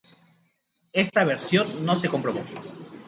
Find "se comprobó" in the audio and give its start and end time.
1.95-2.43